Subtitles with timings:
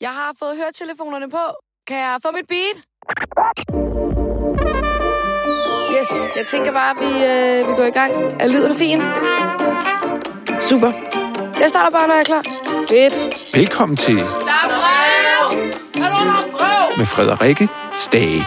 [0.00, 1.38] Jeg har fået høretelefonerne på.
[1.86, 2.76] Kan jeg få mit beat?
[6.00, 8.12] Yes, jeg tænker bare, at vi, øh, vi går i gang.
[8.40, 8.98] Er lyden fin?
[10.60, 10.92] Super.
[11.60, 12.42] Jeg starter bare, når jeg er klar.
[12.88, 13.54] Fedt.
[13.56, 15.58] Velkommen til Der er brev!
[16.98, 17.68] med Frederikke
[17.98, 18.44] Stage.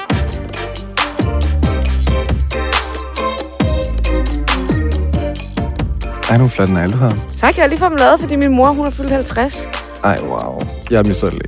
[6.30, 7.14] Ej, nu flot negl, du har.
[7.38, 9.68] Tak, jeg har lige fået dem lavet, fordi min mor hun har fyldt 50.
[10.04, 10.60] Ej, wow.
[10.92, 11.46] Jeg er misundelig.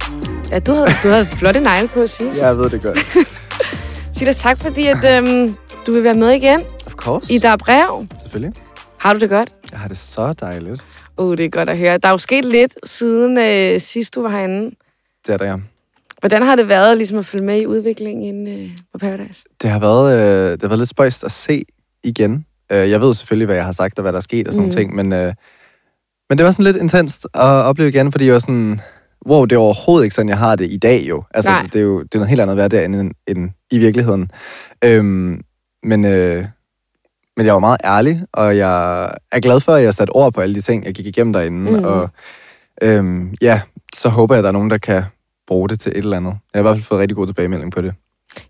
[0.51, 2.41] Ja, du havde, du havde flotte negle på sidst.
[2.41, 2.97] Jeg ved det godt.
[4.17, 5.55] Silas, tak fordi at, øhm,
[5.87, 7.33] du vil være med igen Of course.
[7.33, 8.05] i Der er brev.
[8.21, 8.53] Selvfølgelig.
[8.99, 9.55] Har du det godt?
[9.71, 10.83] Jeg har det så dejligt.
[11.17, 11.97] Uh, det er godt at høre.
[11.97, 14.75] Der er jo sket lidt siden øh, sidst du var herinde.
[15.27, 15.55] Det er der, ja.
[16.19, 19.43] Hvordan har det været ligesom at følge med i udviklingen inde øh, på Paradise?
[19.61, 21.65] Det har været, øh, det har været lidt spøjst at se
[22.03, 22.45] igen.
[22.71, 24.63] Øh, jeg ved selvfølgelig, hvad jeg har sagt og hvad der er sket og sådan
[24.63, 24.69] Mm.
[24.69, 24.75] mm.
[24.75, 25.33] ting, men, øh,
[26.29, 28.81] men det var sådan lidt intenst at opleve igen, fordi jeg var sådan,
[29.27, 31.23] wow, det er overhovedet ikke sådan, jeg har det i dag jo.
[31.33, 31.61] Altså, Nej.
[31.61, 34.31] det, det er jo det er noget helt andet være derinde end, end i virkeligheden.
[34.83, 35.41] Øhm,
[35.83, 36.45] men, øh,
[37.37, 40.41] men jeg var meget ærlig, og jeg er glad for, at jeg satte ord på
[40.41, 41.71] alle de ting, jeg gik igennem derinde.
[41.71, 41.83] Mhm.
[41.83, 42.09] Og
[42.81, 43.61] øhm, ja,
[43.95, 45.03] så håber jeg, at der er nogen, der kan
[45.47, 46.37] bruge det til et eller andet.
[46.53, 47.93] Jeg har i hvert fald fået rigtig god tilbagemelding på det.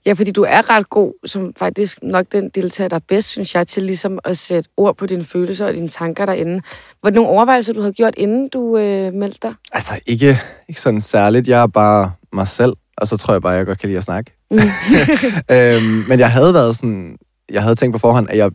[0.06, 3.56] Ja, fordi du er ret god, som faktisk nok den deltager, der er bedst, synes
[3.56, 6.62] jeg, til ligesom at sætte ord på dine følelser og dine tanker derinde.
[7.04, 9.54] Var det nogle overvejelser, du havde gjort, inden du øh, meldte dig?
[9.72, 11.48] Altså, ikke, ikke sådan særligt.
[11.48, 14.04] Jeg er bare mig selv, og så tror jeg bare, jeg godt kan lide at
[14.04, 14.32] snakke.
[14.52, 14.58] Mm.
[15.56, 17.18] øhm, men jeg havde været sådan...
[17.50, 18.52] Jeg havde tænkt på forhånd, at jeg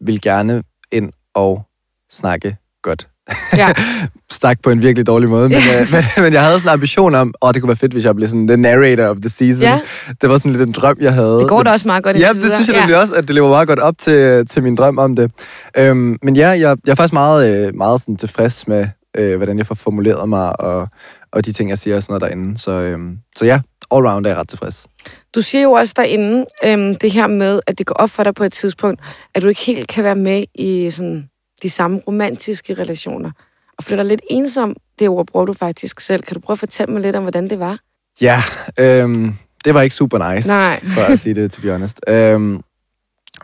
[0.00, 1.62] ville gerne ind og
[2.10, 3.08] snakke godt.
[3.56, 3.72] Ja.
[4.32, 7.14] Stak på en virkelig dårlig måde, men, øh, men, men jeg havde sådan en ambition
[7.14, 9.62] om, åh, det kunne være fedt, hvis jeg blev sådan the narrator of the season.
[9.62, 9.80] Ja.
[10.20, 11.38] Det var sådan lidt en drøm, jeg havde.
[11.38, 12.56] Det går da også meget godt Ja, det videre.
[12.56, 15.16] synes jeg nemlig også, at det lever meget godt op til, til min drøm om
[15.16, 15.30] det.
[15.76, 19.58] Øhm, men ja, jeg, jeg er faktisk meget, øh, meget sådan tilfreds med, øh, hvordan
[19.58, 20.88] jeg får formuleret mig, og,
[21.32, 22.58] og de ting, jeg siger og sådan noget derinde.
[22.58, 24.86] Så, øhm, så ja, all round er jeg ret tilfreds.
[25.34, 28.34] Du siger jo også derinde, øhm, det her med, at det går op for dig
[28.34, 29.00] på et tidspunkt,
[29.34, 31.28] at du ikke helt kan være med i sådan,
[31.62, 33.30] de samme romantiske relationer.
[33.78, 36.22] Og føler dig lidt ensom, det ord bruger du faktisk selv.
[36.22, 37.78] Kan du prøve at fortælle mig lidt om, hvordan det var?
[38.20, 38.42] Ja,
[38.78, 40.80] øhm, det var ikke super nice, Nej.
[40.86, 42.00] for at sige det, to be honest.
[42.08, 42.60] Øhm,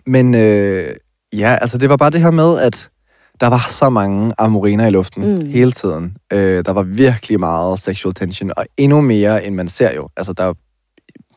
[0.07, 0.95] men øh,
[1.33, 2.91] ja, altså det var bare det her med, at
[3.41, 5.47] der var så mange amoriner i luften Mm.
[5.47, 6.17] hele tiden.
[6.33, 10.09] Øh, der var virkelig meget sexual tension, og endnu mere, end man ser jo.
[10.17, 10.55] Altså der er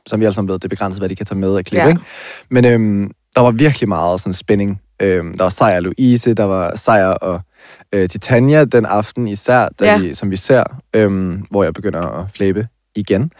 [0.07, 1.79] som vi alle sammen ved, det er begrænset, hvad de kan tage med af klip,
[1.79, 1.88] ja.
[1.88, 2.01] ikke?
[2.50, 4.81] Men øhm, der var virkelig meget sådan spænding.
[5.02, 7.42] Øhm, der var Sejr Louise, der var Sejr og
[7.94, 9.98] øh, Titania den aften især, da Ja.
[9.98, 13.22] vi, som vi ser, øhm, hvor jeg begynder at flæbe igen.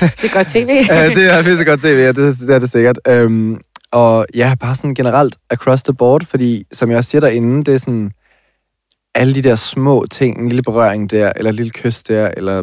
[0.00, 0.68] Det er godt tv.
[0.94, 2.98] Ja, det er virkelig godt tv, ja, det, det er det sikkert.
[3.08, 3.60] Øhm,
[3.92, 7.74] og ja, bare sådan generelt across the board, fordi som jeg også siger derinde, det
[7.74, 8.10] er sådan
[9.14, 12.62] alle de der små ting, en lille berøring der, eller et lille kys der, eller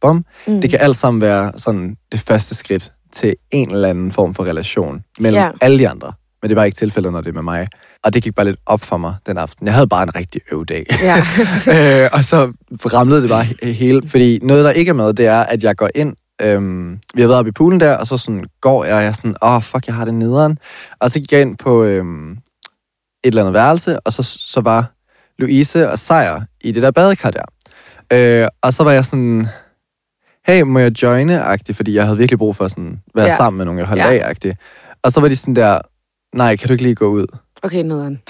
[0.00, 0.24] bum.
[0.46, 0.60] Mm.
[0.60, 4.44] Det kan alt sammen være sådan det første skridt til en eller anden form for
[4.44, 5.50] relation mellem ja.
[5.60, 6.12] alle de andre.
[6.42, 7.68] Men det var ikke tilfældet, når det er med mig.
[8.04, 9.66] Og det gik bare lidt op for mig den aften.
[9.66, 10.86] Jeg havde bare en rigtig øvdag.
[11.02, 11.16] Ja.
[12.04, 12.52] øh, og så
[12.94, 14.08] ramlede det bare he- hele.
[14.08, 16.16] Fordi noget, der ikke er med, det er, at jeg går ind.
[16.42, 19.08] Øhm, vi har været oppe i poolen der, og så sådan går jeg, og jeg
[19.08, 20.58] er sådan, åh, oh, fuck, jeg har det nederen.
[21.00, 22.38] Og så gik jeg ind på øhm, et
[23.24, 24.92] eller andet værelse, og så, så var
[25.38, 27.42] Louise og Sejr i det der badekar der.
[28.12, 29.46] Øh, og så var jeg sådan,
[30.46, 33.36] hey, må jeg joine-agtig, fordi jeg havde virkelig brug for sådan, være Ja.
[33.36, 34.08] sammen med nogen, jeg holdt ja.
[34.12, 34.56] af-agtig.
[35.02, 35.78] Og så var de sådan der,
[36.34, 37.26] nej, kan du ikke lige gå ud?
[37.62, 38.20] Okay, nederen.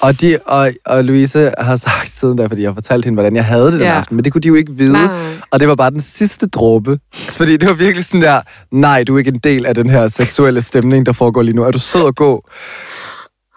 [0.00, 3.36] Og, de, og, og Louise har sagt siden da, fordi jeg har fortalt hende, hvordan
[3.36, 3.92] jeg havde det den Ja.
[3.94, 4.92] aften, men det kunne de jo ikke vide.
[4.92, 5.08] Nej.
[5.50, 6.98] Og det var bare den sidste dråbe.
[7.14, 8.40] Fordi det var virkelig sådan der,
[8.72, 11.62] nej, du er ikke en del af den her seksuelle stemning, der foregår lige nu.
[11.62, 12.48] Er du sød at gå?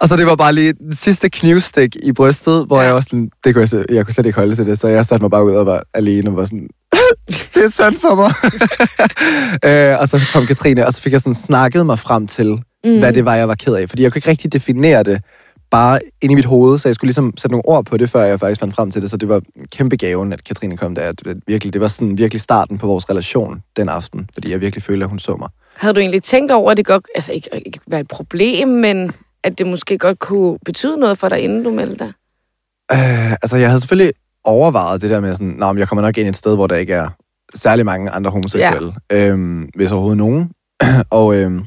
[0.01, 2.85] Og så det var bare lige den sidste knivstik i brystet, hvor Ja.
[2.85, 5.05] jeg også sådan, det kunne jeg, jeg kunne slet ikke holde til det, så jeg
[5.05, 6.67] satte mig bare ud og var alene og var sådan,
[7.53, 8.31] det er synd for mig.
[9.91, 12.99] øh, og så kom Katrine, og så fik jeg sådan snakket mig frem til, Mm.
[12.99, 13.89] hvad det var, jeg var ked af.
[13.89, 15.21] Fordi jeg kunne ikke rigtig definere det
[15.71, 18.23] bare ind i mit hoved, så jeg skulle ligesom sætte nogle ord på det, før
[18.23, 19.09] jeg faktisk fandt frem til det.
[19.09, 19.41] Så det var
[19.71, 21.01] kæmpe gaven, at Katrine kom der.
[21.01, 24.61] At det, virkelig, det var sådan virkelig starten på vores relation den aften, fordi jeg
[24.61, 25.49] virkelig følte, at hun så mig.
[25.75, 29.11] Havde du egentlig tænkt over, at det godt, altså ikke, ikke være et problem, men
[29.43, 32.13] at det måske godt kunne betyde noget for dig, inden du meldte dig?
[32.91, 34.13] Øh, altså, jeg havde selvfølgelig
[34.43, 36.93] overvejet det der med sådan, men jeg kommer nok ind et sted, hvor der ikke
[36.93, 37.09] er
[37.55, 39.27] særlig mange andre homoseksuelle, ja.
[39.27, 40.49] øhm, hvis overhovedet nogen.
[41.09, 41.65] og øhm,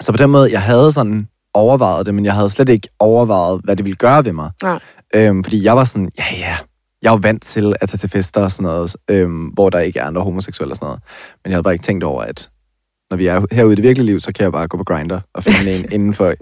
[0.00, 3.60] så på den måde, jeg havde sådan overvejet det, men jeg havde slet ikke overvejet,
[3.64, 4.50] hvad det ville gøre ved mig.
[4.62, 4.78] Nej.
[5.14, 6.56] Øhm, fordi jeg var sådan, ja ja,
[7.02, 9.78] jeg er jo vant til at tage til fester og sådan noget, øhm, hvor der
[9.78, 11.00] ikke er andre homoseksuelle og sådan noget.
[11.44, 12.48] Men jeg havde bare ikke tænkt over, at
[13.10, 15.20] når vi er herude i det virkelige liv, så kan jeg bare gå på Grinder
[15.34, 16.34] og finde en inden for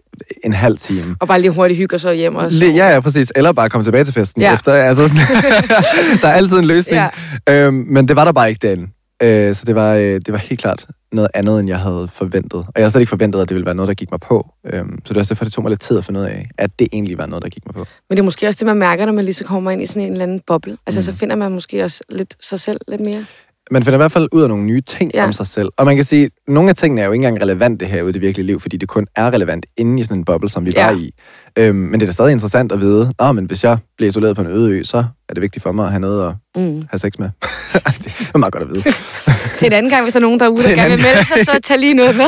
[0.44, 1.16] en halv time.
[1.20, 2.64] Og bare lige hurtigt hygge og så hjem og så.
[2.66, 3.32] Ja, ja, præcis.
[3.37, 4.55] Eller bare komme tilbage til festen Ja.
[4.55, 4.72] efter.
[4.72, 5.22] Altså, sådan,
[6.22, 7.02] der er altid en løsning.
[7.49, 7.66] Ja.
[7.66, 8.87] Øhm, men det var der bare ikke derinde.
[9.23, 12.59] Øh, så det var, øh, det var helt klart noget andet, end jeg havde forventet.
[12.59, 14.55] Og jeg havde slet ikke forventet, at det ville være noget, der gik mig på.
[14.65, 16.50] Øhm, så det var også derfor, det tog mig lidt tid at finde ud af,
[16.59, 17.87] at det egentlig var noget, der gik mig på.
[18.09, 19.87] Men det er måske også det, man mærker, når man lige så kommer ind i
[19.87, 20.76] sådan en eller anden boble.
[20.87, 21.05] Altså, mm.
[21.05, 23.25] så finder man måske også lidt sig selv lidt mere.
[23.70, 25.20] Man finder i hvert fald ud af nogle nye ting Ja.
[25.20, 25.26] ja.
[25.26, 25.69] om sig selv.
[25.76, 28.12] Og man kan sige, at nogle af tingene er jo ikke engang relevante herude i
[28.12, 30.73] det virkelige liv, fordi det kun er relevant inde i sådan en boble, som vi
[30.76, 30.87] Ja.
[30.87, 31.11] var i.
[31.56, 34.37] Øhm, men det er da stadig interessant at vide, Nå, men hvis jeg bliver isoleret
[34.37, 34.97] på en øde ø, så
[35.29, 36.82] er det vigtigt for mig at have noget at Mm.
[36.91, 37.29] have sex med.
[38.05, 38.82] Det er meget godt at vide.
[39.59, 41.61] Til en anden gang, hvis der er nogen derude, der gerne vil melde sig, så
[41.65, 42.26] tag lige noget med.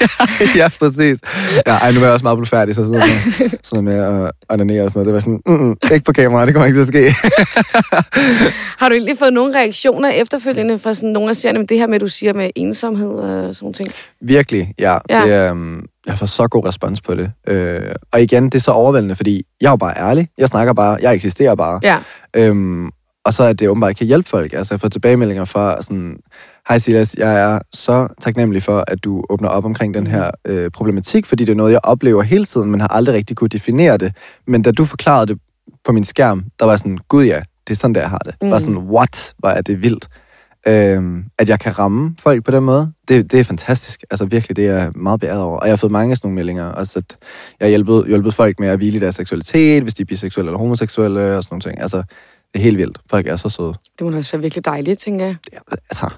[0.60, 1.18] ja, præcis.
[1.66, 3.08] Ja, ej, nu er jeg også meget blufærdig, så sådan noget
[3.40, 5.06] med, sådan noget med at onanere og sådan noget.
[5.06, 7.14] Det var sådan, mm, mm, ikke på kamera, det kommer ikke til at ske.
[8.78, 11.86] Har du egentlig fået nogle reaktioner efterfølgende fra sådan nogle af serierne med det her
[11.86, 13.90] med, at du siger med ensomhed og sådan ting?
[14.20, 14.96] Virkelig, ja.
[15.10, 15.44] Ja.
[15.44, 17.32] Det, um, jeg fået så god respons på det.
[17.46, 17.80] Øh,
[18.12, 20.28] og igen, det er så overvældende, fordi jeg er jo bare ærlig.
[20.38, 21.80] Jeg snakker bare, jeg eksisterer bare.
[21.82, 21.98] Ja.
[22.36, 22.90] Øhm,
[23.24, 24.52] og så at det åbenbart kan hjælpe folk.
[24.52, 26.16] Altså, jeg får tilbagemeldinger fra sådan,
[26.68, 30.70] Hej Silas, jeg er så taknemmelig for, at du åbner op omkring den her øh,
[30.70, 33.96] problematik, fordi det er noget, jeg oplever hele tiden, men har aldrig rigtig kunne definere
[33.96, 34.16] det.
[34.46, 35.38] Men da du forklarede det
[35.84, 38.34] på min skærm, der var sådan, gud ja, det er sådan, der jeg har det.
[38.42, 38.50] Mm.
[38.50, 40.08] Var sådan, what, er det vildt.
[40.66, 44.04] Øhm, at jeg kan ramme folk på den måde, det, det er fantastisk.
[44.10, 45.58] Altså virkelig, det er jeg meget beæret over.
[45.58, 46.66] Og jeg har fået mange af sådan nogle meldinger.
[46.66, 47.16] Også at
[47.60, 50.48] jeg har hjulpet, hjulpet folk med at hvile i deres seksualitet, hvis de er biseksuelle
[50.48, 51.80] eller homoseksuelle og sådan nogle ting.
[51.80, 51.96] Altså,
[52.52, 52.98] det er helt vildt.
[53.10, 53.74] Folk er så søde.
[53.98, 55.36] Det må også være virkelig dejligt, tænker jeg.
[55.44, 56.10] Det er, altså,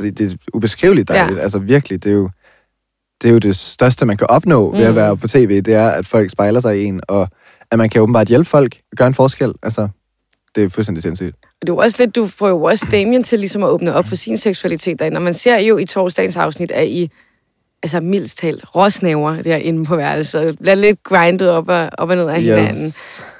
[0.00, 1.36] altså, det er ubeskriveligt dejligt.
[1.38, 1.42] Ja.
[1.42, 2.30] Altså virkelig, det er jo
[3.22, 4.88] det, er jo det største, man kan opnå ved Mm.
[4.88, 5.62] at være på tv.
[5.62, 7.28] Det er, at folk spejler sig i en, og
[7.70, 9.52] at man kan åbenbart hjælpe folk, gøre en forskel.
[9.62, 9.88] Altså,
[10.58, 11.36] det er fuldstændig sindssygt.
[11.42, 14.06] Og det er også lidt, du får jo også Damien til ligesom at åbne op
[14.06, 15.18] for sin seksualitet derinde.
[15.18, 17.10] Og man ser jo i torsdagens afsnit, at I
[17.82, 22.16] altså mildst talt råsnæver derinde på værelset, og bliver lidt grindet op og, op og
[22.16, 22.92] ned af hinanden.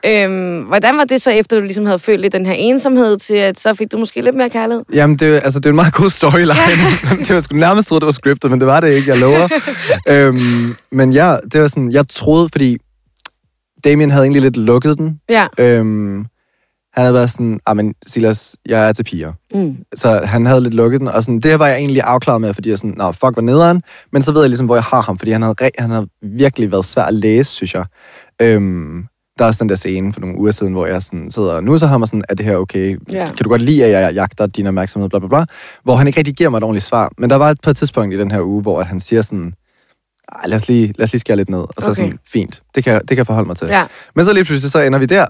[0.06, 3.34] Øhm, hvordan var det så, efter du ligesom havde følt lidt den her ensomhed til,
[3.34, 4.84] at så fik du måske lidt mere kærlighed?
[4.92, 6.48] Jamen, det, altså, det er en meget god storyline.
[7.26, 9.48] det var sgu nærmest troet, det var scriptet, men det var det ikke, jeg lover.
[10.08, 12.76] øhm, men ja, det var sådan, jeg troede, fordi
[13.84, 15.20] Damien havde egentlig lidt lukket den.
[15.28, 15.46] Ja.
[15.58, 16.26] Øhm,
[16.98, 19.32] han havde været sådan, ah, men Silas, jeg er til piger.
[19.54, 19.76] Mm.
[19.94, 22.70] Så han havde lidt lukket den, og sådan, det var jeg egentlig afklaret med, fordi
[22.70, 23.82] jeg sådan, nå, fuck, hvor nederen.
[24.12, 26.72] Men så ved jeg ligesom, hvor jeg har ham, fordi han havde, han havde virkelig
[26.72, 27.84] været svær at læse, synes jeg.
[28.42, 29.04] Øhm,
[29.38, 31.64] der er også den der scene for nogle uger siden, hvor jeg sådan sidder og
[31.64, 32.98] nu så ham og sådan, er det her okay?
[33.12, 33.26] Ja.
[33.26, 35.44] Kan du godt lide, at jeg jagter din opmærksomhed, bla bla bla?
[35.84, 37.10] Hvor han ikke rigtig giver mig et ordentligt svar.
[37.18, 39.52] Men der var et par tidspunkt i den her uge, hvor han siger sådan,
[40.32, 41.58] "Ej, lad os lige, lad os lige skære lidt ned.
[41.60, 42.02] Og så Okay.
[42.02, 43.66] sådan, fint, det kan, det kan jeg forholde mig til.
[43.70, 43.84] Ja.
[44.14, 45.26] Men så lige pludselig, så ender vi der.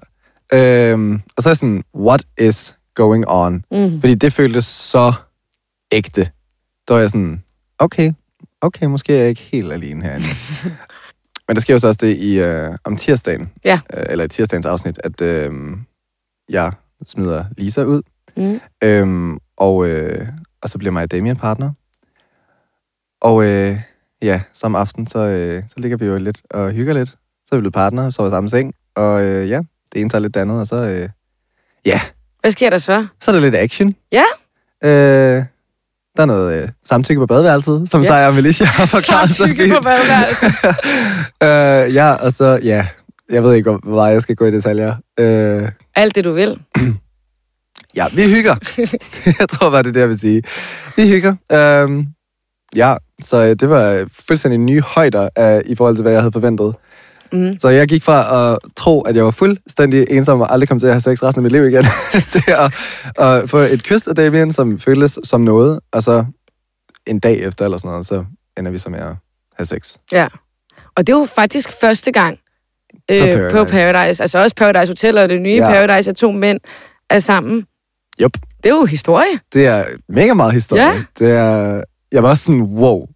[0.53, 3.65] Øhm, og så er jeg sådan, what is going on?
[3.71, 4.01] Mm.
[4.01, 5.13] Fordi det føltes så
[5.93, 6.31] ægte.
[6.89, 7.43] Der var jeg sådan,
[7.79, 8.13] okay,
[8.61, 10.27] okay, måske er jeg ikke helt alene herinde.
[11.49, 13.81] Men der sker jo så også det i, øh, om tirsdagen, Ja.
[13.95, 15.53] øh, eller i tirsdagens afsnit, at øh,
[16.49, 16.73] jeg
[17.07, 18.03] smider Lisa ud,
[18.37, 18.61] Mm.
[18.85, 20.29] øhm, og, øh,
[20.63, 21.71] og så bliver mig og Damien partner.
[23.21, 23.81] Og øh,
[24.23, 27.09] ja, samme aften, så, øh, så ligger vi jo lidt og hygger lidt.
[27.09, 27.17] Så
[27.53, 29.61] er vi blevet partner, sover i samme seng, og øh, ja,
[29.93, 31.09] det ene tager lidt det andet, og så, øh,
[31.87, 32.01] ja,
[32.41, 33.07] Hvad sker der så?
[33.21, 33.95] så er der lidt action.
[34.13, 34.25] Ja.
[34.85, 35.45] Øh,
[36.17, 38.07] der er noget øh, samtykke på badeværelset, som Ja.
[38.07, 39.73] Seja og Melissa har forklaret så fint.
[39.73, 40.53] på badeværelset.
[41.89, 42.87] øh, ja, og så, ja,
[43.31, 44.95] jeg ved ikke, hvor meget jeg skal gå i detaljer.
[45.19, 46.59] Øh, Alt det, du vil.
[47.97, 48.55] ja, vi hygger.
[49.41, 50.43] jeg tror bare, det er det, jeg vil sige.
[50.97, 51.35] Vi hygger.
[51.53, 52.05] Øh,
[52.77, 56.33] ja, så øh, det var fuldstændig nye højder øh, i forhold til, hvad jeg havde
[56.33, 56.75] forventet.
[57.33, 57.59] Mm.
[57.59, 60.87] Så jeg gik fra at tro, at jeg var fuldstændig ensom og aldrig kom til
[60.87, 61.85] at have sex resten af mit liv igen,
[62.33, 62.75] til at,
[63.27, 66.25] at få et kys af Damien, som føltes som noget, og så
[67.07, 68.25] en dag efter eller sådan noget, så
[68.59, 69.15] ender vi så med at
[69.57, 69.97] have sex.
[70.13, 70.29] Ja.
[70.97, 72.39] Og det jo faktisk første gang
[73.11, 73.57] øh, Paradise.
[73.57, 74.23] på Paradise.
[74.23, 75.71] Altså også Paradise Hotel og det nye ja.
[75.71, 76.61] Paradise, at to mænd
[77.11, 77.67] er sammen.
[78.21, 78.33] Yup.
[78.65, 79.41] Det er jo historie.
[79.55, 80.83] Det er mega meget historie.
[80.83, 81.05] Ja.
[81.19, 81.83] Det er,
[82.13, 83.07] jeg var sådan, wow,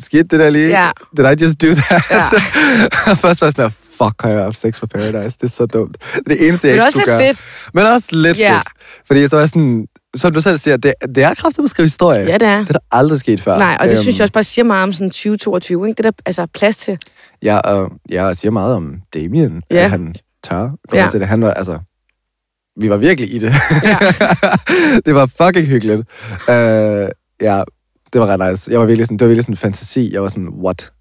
[0.00, 0.68] skete det der lige?
[0.68, 0.90] Ja.
[1.16, 2.02] Did I just do that?
[2.10, 2.20] Ja.
[3.24, 5.36] først var jeg sådan, fuck, har jeg haft sex på Paradise?
[5.38, 5.96] Det er så dumt.
[6.14, 7.34] Det er det eneste, jeg er ikke også skulle lidt gøre.
[7.34, 7.74] fedt.
[7.74, 8.56] Men også lidt Ja.
[8.56, 8.66] fedt.
[9.06, 11.86] Fordi så var jeg sådan, som du selv siger, det, det er kraftigt at skrive
[11.86, 12.20] historie.
[12.20, 12.58] Ja, det er.
[12.58, 13.58] Det er der aldrig sket før.
[13.58, 15.96] Nej, og det Øhm, synes jeg også bare siger meget om sådan 2022, ikke?
[15.96, 16.98] Det der altså plads til.
[17.42, 19.76] Ja, og jeg siger meget om Damien, Ja.
[19.84, 20.14] at han
[20.44, 21.02] tør Ja.
[21.04, 21.10] ja.
[21.10, 21.28] til det.
[21.28, 21.78] Han var, altså,
[22.80, 23.54] vi var virkelig i det.
[23.84, 23.98] Ja.
[25.06, 26.00] det var fucking hyggeligt.
[26.48, 27.08] Uh,
[27.40, 27.62] ja,
[28.12, 28.70] det var ret nice.
[28.70, 30.10] Jeg var virkelig sådan, det var virkelig sådan en fantasi.
[30.12, 30.92] Jeg var sådan, what?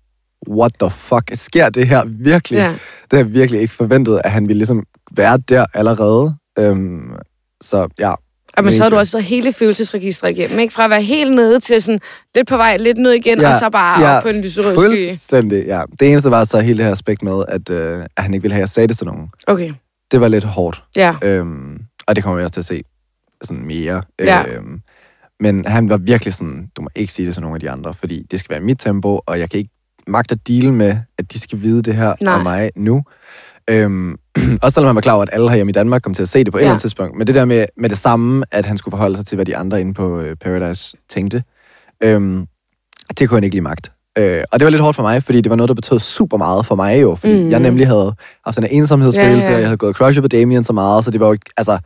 [0.50, 1.32] What the fuck?
[1.34, 2.58] Sker det her virkelig?
[2.58, 2.68] Ja.
[3.02, 4.84] Det har jeg virkelig ikke forventet, at han ville ligesom
[5.16, 6.36] være der allerede.
[6.60, 7.16] Um,
[7.62, 8.14] så ja,
[8.58, 10.74] Og men så har du også været hele følelsesregistret igennem, ikke?
[10.74, 12.00] Fra at være helt nede til sådan
[12.36, 14.74] lidt på vej, lidt ned igen, ja, og så bare ja, op på en lyserød
[14.76, 15.08] sky.
[15.10, 15.82] Fuldstændig, ja.
[16.00, 18.54] Det eneste var så hele det her aspekt med, at, øh, at han ikke ville
[18.54, 19.30] have, at jeg sagde det til nogen.
[19.48, 19.74] Okay,
[20.12, 20.84] Det var lidt hårdt.
[20.96, 21.16] ja.
[21.22, 22.82] Øhm, og det kommer vi også til at se
[23.44, 24.02] sådan mere.
[24.20, 24.44] Ja.
[24.48, 24.80] Øhm,
[25.40, 27.94] men han var virkelig sådan, du må ikke sige det til nogen af de andre,
[27.94, 29.72] fordi det skal være mit tempo, og jeg kan ikke
[30.08, 32.34] magte at deale med, at de skal vide det her Nej.
[32.34, 33.04] om mig nu.
[33.70, 34.16] Øhm,
[34.62, 36.44] også selvom han var klar over, at alle herhjemme i Danmark kom til at se
[36.44, 36.64] det på et Ja.
[36.66, 37.18] eller andet tidspunkt.
[37.18, 39.58] Men det der med, med det samme, at han skulle forholde sig til, hvad de
[39.58, 41.44] andre inde på øh, Paradise tænkte,
[42.04, 42.46] øhm,
[43.20, 43.92] det kunne han ikke lige magt.
[44.18, 46.38] Øh, og det var lidt hårdt for mig, fordi det var noget, der betød super
[46.38, 47.16] meget for mig jo.
[47.16, 47.50] Fordi mm.
[47.50, 48.14] jeg nemlig havde
[48.46, 49.56] haft sådan en ensomhedsfølelse, Ja, ja.
[49.56, 51.80] og jeg havde gået crush på Damien så meget, så det var jo, altså,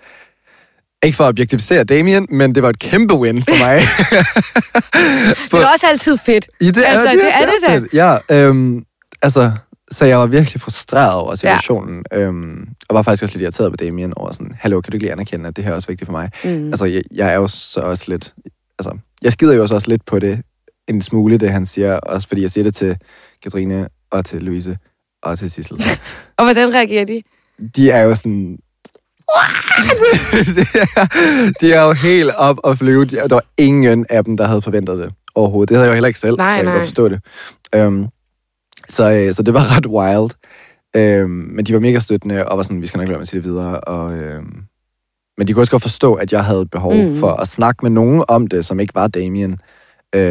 [1.04, 3.82] ikke for at objektivisere Damien, men det var et kæmpe win for mig.
[5.52, 6.50] Det er også altid fedt.
[6.62, 7.76] I det, Altså, det er det da.
[7.76, 7.94] fedt.
[7.94, 8.86] Ja, øhm,
[9.22, 9.52] altså,
[9.92, 12.20] så jeg var virkelig frustreret over situationen, ja.
[12.20, 15.04] øhm, og var faktisk også lidt irriteret på Damien over sådan, hallo, kan du ikke
[15.04, 16.30] lige anerkende, at det her er også vigtigt for mig?
[16.44, 16.68] Mm.
[16.68, 18.34] Altså, jeg, jeg er jo så også lidt,
[18.80, 20.42] altså, jeg skider jo også også lidt på det,
[20.88, 22.98] en smule, det han siger, også fordi jeg siger det til
[23.44, 24.78] Katrine, og til Louise,
[25.24, 25.84] og til Sissel.
[26.38, 27.22] Og hvordan reagerer de?
[27.76, 28.58] De er jo sådan...
[31.62, 33.06] de, er, jo helt op og flyve.
[33.06, 35.70] Der var ingen af dem, der havde forventet det overhovedet.
[35.70, 36.80] Det havde jeg jo heller ikke selv, Nej, så jeg nej.
[36.86, 37.20] forstå det.
[37.78, 38.08] Um,
[38.90, 40.30] så, øh, så det var ret wild.
[41.24, 43.28] Um, men de var mega støttende, og var sådan, vi skal nok lade med at
[43.28, 43.80] sige det videre.
[43.80, 44.64] Og, um,
[45.38, 47.20] men de kunne også godt forstå, at jeg havde et behov Mm.
[47.20, 49.52] for at snakke med nogen om det, som ikke var Damien.
[50.18, 50.22] Uh,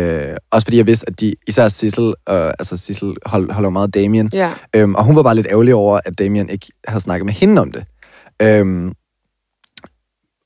[0.51, 3.93] også fordi jeg vidste, at de, især Sissel, uh, altså Sissel hold, holder meget af
[3.93, 4.51] Damien, Ja.
[4.77, 7.61] Øhm, og hun var bare lidt ærgerlig over, at Damien ikke havde snakket med hende
[7.63, 7.85] om det.
[8.43, 8.93] Øhm,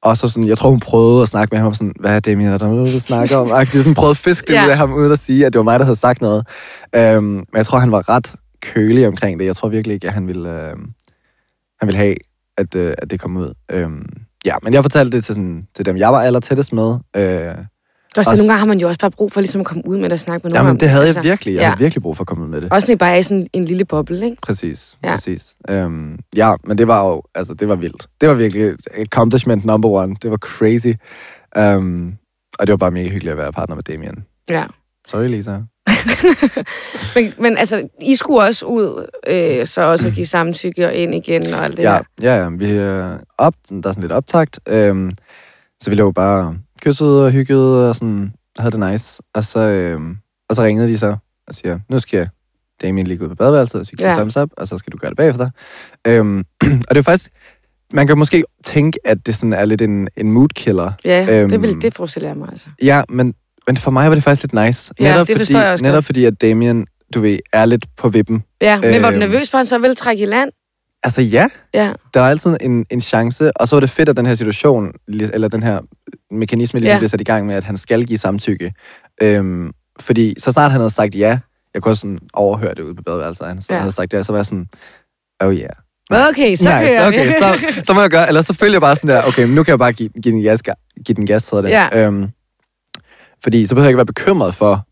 [0.02, 2.48] og så sådan, jeg tror, hun prøvede at snakke med ham, sådan, hvad er Damien,
[2.48, 3.52] er der noget, du snakker om?
[3.52, 4.64] Agtigt, sådan prøvede at fiske det Ja.
[4.64, 6.46] ud af ham, uden at sige, at det var mig, der havde sagt noget.
[6.94, 9.46] Øhm, men jeg tror, han var ret kølig omkring det.
[9.46, 10.76] Jeg tror virkelig ikke, at han ville, øh,
[11.80, 12.14] han ville have,
[12.58, 13.54] at, øh, at det kom ud.
[13.70, 14.06] Øhm,
[14.44, 16.94] ja, men jeg fortalte det til, sådan, til dem, jeg var aller tættest med.
[17.16, 17.54] Øh,
[18.18, 19.96] Også, Også- nogle gange har man jo også bare brug for ligesom at komme ud
[19.96, 21.54] med det og snakke med nogen jamen, om det havde Altså, jeg virkelig.
[21.54, 21.66] Jeg ja.
[21.66, 22.73] havde virkelig brug for at komme ud med det.
[22.73, 24.37] Også det bare er sådan en lille boble, ikke?
[24.42, 25.11] Præcis, Ja.
[25.11, 25.54] præcis.
[25.68, 28.06] Øhm, ja, men det var jo, altså det var vildt.
[28.20, 30.16] Det var virkelig accomplishment number one.
[30.23, 30.88] Det var crazy.
[31.58, 32.12] Um,
[32.58, 34.25] og det var bare mega hyggeligt at være partner med Damien.
[34.50, 34.64] Ja.
[35.06, 35.58] Sorry, Lisa.
[37.14, 41.14] Men, men altså, I skulle også ud, øh, så også at give samtykke og ind
[41.14, 42.02] igen og alt det Ja, her.
[42.23, 44.61] ja, ja, vi er op, der er sådan lidt optagt.
[44.73, 45.11] Um,
[45.82, 49.22] så vi lå bare kysset og hyggede og sådan, havde det nice.
[49.34, 50.16] Og så, øhm,
[50.48, 51.16] og så ringede de så
[51.48, 52.28] og siger, nu skal
[52.82, 54.14] Damien lige gå ud på badeværelset og sige Ja.
[54.14, 55.50] thumbs up, og så skal du gøre det bagefter.
[56.20, 56.44] Um,
[56.88, 57.30] og det er faktisk,
[57.92, 60.92] man kan måske tænke, at det sådan er lidt en, en mood killer.
[61.04, 62.68] Ja, øhm, det, Øhm, vil, det forestiller jeg mig altså.
[62.82, 63.34] Ja, men,
[63.66, 64.92] men for mig var det faktisk lidt nice.
[65.00, 66.04] Ja, det fordi, jeg også Netop godt.
[66.04, 68.42] fordi, at Damien, du ved, er lidt på vippen.
[68.62, 70.50] Ja, men var du øhm, nervøs for, at han så ville trække i land?
[71.02, 74.16] Altså ja, Ja, der er altid en, en chance, og så var det fedt, at
[74.16, 75.80] den her situation, eller den her
[76.38, 76.98] mekanisme ligesom Ja.
[76.98, 78.72] bliver sat i gang med, at han skal give samtykke.
[79.22, 81.38] Øhm, fordi så snart han havde sagt ja,
[81.74, 83.78] jeg kunne også sådan overhøre det ude på badeværelset, han Ja.
[83.78, 84.66] havde sagt ja, så var jeg sådan,
[85.40, 85.70] oh yeah.
[86.30, 87.16] okay, så kører vi.
[87.18, 89.54] okay, så, så må jeg gøre, eller så følger jeg bare sådan der, okay, men
[89.54, 90.62] nu kan jeg bare give, give den gas,
[91.06, 91.70] give den gas, hedder det.
[91.70, 92.06] Ja.
[92.06, 92.28] Øhm,
[93.42, 94.86] fordi så behøver jeg ikke være bekymret for,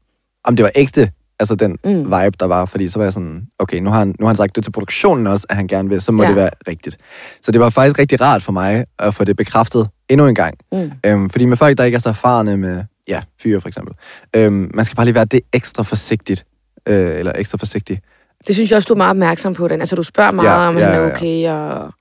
[0.44, 1.10] om det var ægte,
[1.40, 1.98] altså den Mm.
[2.04, 4.36] vibe, der var, fordi så var jeg sådan, okay, nu har, han, nu har han
[4.36, 6.28] sagt det til produktionen også, at han gerne vil, så må Ja.
[6.28, 6.34] ja.
[6.34, 6.96] det være rigtigt.
[7.42, 10.54] Så det var faktisk rigtig rart for mig at få det bekræftet endnu en gang.
[10.72, 10.90] Mm.
[11.06, 13.94] Øhm, fordi med folk, der ikke er så erfarne med, ja, fyre for eksempel,
[14.36, 16.44] øhm, man skal bare lige være det ekstra forsigtigt,
[16.86, 18.00] øh, eller ekstra forsigtig.
[18.46, 19.80] Det synes jeg også, du er meget opmærksom på den.
[19.80, 21.12] Altså, du spørger meget Ja, om, ja, han er ja, ja.
[21.12, 21.92] okay, og...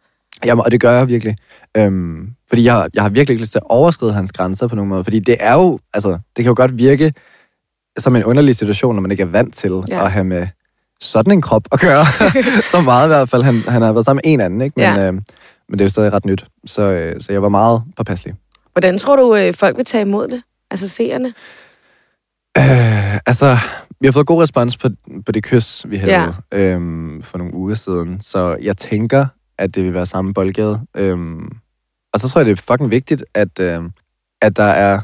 [0.45, 1.35] Jamen, og det gør jeg virkelig.
[1.77, 4.89] Øhm, fordi jeg, jeg har virkelig ikke lyst til at overskride hans grænser på nogen
[4.89, 5.03] måde.
[5.03, 7.13] Fordi det er jo, altså, det kan jo godt virke
[7.97, 10.05] som en underlig situation, når man ikke er vant til Ja.
[10.05, 10.47] at have med
[11.01, 12.05] sådan en krop at gøre.
[12.71, 13.43] så meget i hvert fald.
[13.43, 14.73] Han, han har været sammen med en anden, ikke?
[14.77, 15.07] Men, Ja.
[15.07, 15.15] øhm,
[15.69, 16.45] men det er jo stadig ret nyt.
[16.65, 18.35] Så, øh, så jeg var meget påpasselig.
[18.71, 20.41] Hvordan tror du, øh, folk vil tage imod det?
[20.71, 21.33] Altså seerne?
[22.57, 23.57] Øh, altså,
[23.99, 24.89] vi har fået god respons på,
[25.25, 26.57] på det kys, vi havde ja.
[26.57, 28.21] øhm, for nogle uger siden.
[28.21, 29.25] Så jeg tænker,
[29.57, 30.81] at det vil være samme boldgade.
[30.95, 31.45] Øhm,
[32.13, 33.91] og så tror jeg, det er fucking vigtigt, at, øhm,
[34.41, 34.99] at der er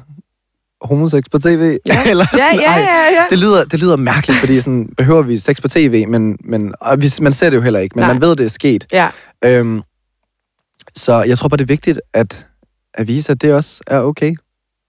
[0.82, 1.78] homosex på tv.
[1.86, 2.04] Ja.
[2.10, 3.26] Eller Ja, sådan, ja, ej, ja, ja.
[3.30, 7.02] Det lyder, det lyder mærkeligt, fordi sådan, behøver vi sex på tv, men, men og
[7.02, 8.14] vi, man ser det jo heller ikke, men Nej.
[8.14, 8.86] man ved, det er sket.
[8.94, 9.08] Ja,
[9.46, 9.82] Øhm,
[10.96, 12.48] så jeg tror bare, det er vigtigt at,
[12.94, 14.36] at vise, at det også er okay.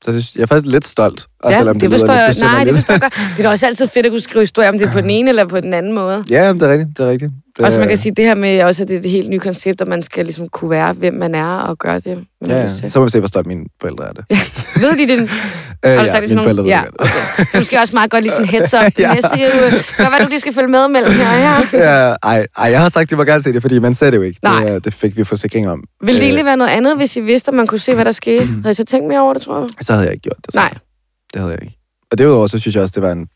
[0.05, 1.27] Så det, jeg er faktisk lidt stolt.
[1.41, 2.35] Også ja selvom det, lyder forstår jeg.
[2.41, 3.15] Nej, det forstår jeg godt.
[3.15, 5.29] Det er da også altid fedt at kunne skrive historier om det på den ene
[5.29, 6.25] eller på den anden måde.
[6.31, 6.99] Ja, det er rigtigt.
[6.99, 7.33] Det er rigtigt.
[7.57, 9.29] Det, Og så man kan sige det her med også, at det er et helt
[9.31, 12.51] nyt koncept, og man skal ligesom kunne være, hvem man er, og gøre det, man
[12.51, 12.67] Ja, ja.
[12.91, 14.25] så må vi se, hvor stolt mine forældre er det.
[14.83, 15.21] Ved de det?
[15.21, 15.29] Øh,
[15.91, 16.57] Har du sagt det til mine nogen?
[16.57, 16.95] forældre Ja, det
[17.45, 17.59] okay.
[17.59, 19.15] Du skal også meget godt lige sådan heads up Ja.
[19.15, 19.29] næste.
[19.31, 21.59] Det kan være, du lige skal følge med mellem her, ja.
[21.73, 24.11] ja, ej, ej, jeg har sagt, at de må gerne se det, fordi man ser
[24.11, 24.39] det jo ikke.
[24.43, 24.65] Nej.
[24.65, 25.85] Det, øh, det fik vi forsikring om.
[26.05, 28.05] Vil det Øh, egentlig være noget andet, hvis I vidste, at man kunne se, hvad
[28.05, 28.47] der skete?
[28.63, 29.69] Havde I så tænkt mere over det, tror du?
[29.81, 30.55] Så havde jeg ikke gjort det.
[30.55, 30.59] så.
[30.59, 30.75] Nej.
[31.33, 31.77] Det havde jeg ikke.
[32.13, 33.27] Og derudover, så synes jeg også, det var en...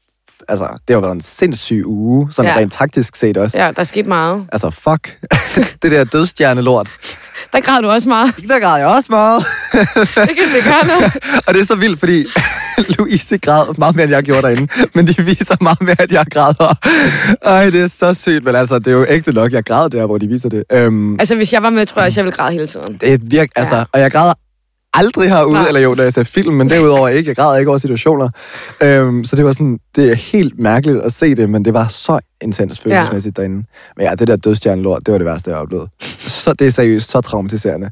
[0.48, 2.58] Altså, det har været en sindssyg uge, sådan Ja.
[2.58, 3.58] rent taktisk set også.
[3.58, 4.46] Ja, der er sket meget.
[4.52, 5.18] Altså, fuck.
[5.82, 6.88] det der dødstjerne-lort.
[7.52, 8.34] Der græd du også meget.
[8.48, 9.44] Der græd jeg også meget.
[9.72, 11.04] Det kan det gøre nu.
[11.46, 12.24] og det er så vildt, fordi
[12.98, 14.68] Louise græd meget mere, end jeg gjorde derinde.
[14.94, 16.74] Men de viser meget mere, at jeg græder.
[17.42, 18.44] Ej, det er så sygt.
[18.44, 20.64] Men altså, det er jo ægte nok, jeg græd der, hvor de viser det.
[20.72, 22.96] Øhm, Altså, hvis jeg var med, tror jeg også, jeg ville græde hele tiden.
[23.00, 23.84] det er virk, altså, Ja.
[23.92, 24.32] og jeg græder
[24.94, 25.68] aldrig herude, Nej.
[25.68, 27.28] eller jo, når jeg ser film, men derudover ikke.
[27.28, 28.28] Jeg græder ikke over situationer.
[28.82, 31.88] Øhm, så det var sådan, det er helt mærkeligt at se det, men det var
[31.88, 33.42] så intens følelsesmæssigt ja.
[33.42, 33.64] derinde.
[33.96, 35.88] Men ja, det der dødstjerne-lort, det var det værste, jeg har oplevet.
[36.18, 37.90] Så det er seriøst så traumatiserende.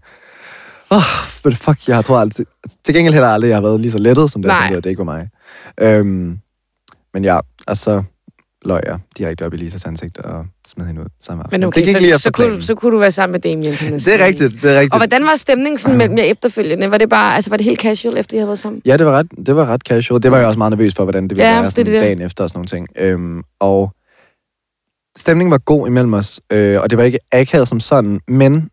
[0.90, 1.02] Oh,
[1.42, 2.44] but fuck, jeg tror altid...
[2.84, 4.70] Til gengæld heller aldrig, jeg har været lige så lettet, som det Nej.
[4.70, 5.28] det ikke var mig.
[5.80, 6.38] Øhm,
[7.14, 8.02] men ja, altså
[8.64, 11.60] løg jeg direkte op i Lisas ansigt og smed hende ud samme aften.
[11.60, 13.72] Men okay, det gik så, lige så, kunne, så kunne du være sammen med Damien,
[13.74, 14.92] Det er rigtigt, det er rigtigt.
[14.92, 16.90] Og hvordan var stemningen sådan mellem jer efterfølgende?
[16.90, 18.82] Var det bare, altså var det helt casual, efter I havde været sammen?
[18.86, 20.22] Ja, det var, ret, det var ret casual.
[20.22, 22.00] Det var jeg også meget nervøs for, hvordan det ville Ja, være det sådan det.
[22.00, 22.88] dagen efter og sådan nogle ting.
[22.98, 23.92] Øhm, og
[25.16, 28.68] stemningen var god imellem os, øh, og det var ikke akavet som sådan, men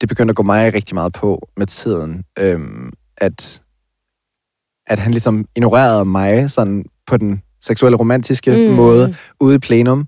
[0.00, 3.62] det begyndte at gå mig rigtig meget på med tiden, øhm, at,
[4.86, 8.74] at han ligesom ignorerede mig sådan på den seksuelle romantiske mm.
[8.74, 10.06] måde ude i plenum.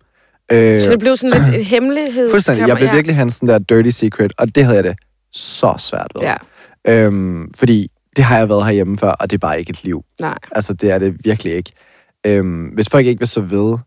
[0.52, 2.30] Øh, Så det blev sådan lidt hemmelighed.
[2.30, 2.68] fuldstændig.
[2.68, 4.96] Jeg blev virkelig hans sådan der dirty secret, og det havde jeg det
[5.32, 6.22] så svært ved.
[6.22, 6.36] Ja,
[6.88, 10.04] Øhm, fordi det har jeg været herhjemme før, og det er bare ikke et liv.
[10.20, 10.38] nej.
[10.52, 11.70] Altså, det er det virkelig ikke.
[12.26, 13.78] Øhm, hvis folk ikke vil så ved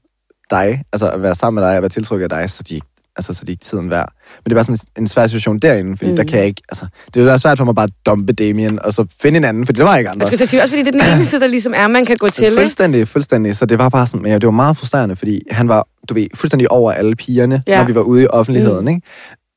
[0.50, 2.80] dig, altså at være sammen med dig og være tiltrykket af dig, så de,
[3.18, 4.14] altså, så er de ikke tiden værd.
[4.46, 6.16] Men det var sådan en, svær situation derinde, fordi mm.
[6.16, 8.94] der kan jeg ikke, altså, det være svært for mig bare at dumpe Damien, og
[8.94, 10.26] så finde en anden, fordi der var ikke andre.
[10.26, 12.30] Jeg skulle sige, også fordi det er den eneste, der ligesom er, man kan gå
[12.30, 12.54] til.
[12.58, 13.56] Fuldstændig, fuldstændig.
[13.56, 16.14] Så det var bare sådan, men ja, det var meget frustrerende, fordi han var, du
[16.14, 17.78] ved, fuldstændig over alle pigerne, ja.
[17.78, 18.88] når vi var ude i offentligheden, mm.
[18.88, 19.02] ikke?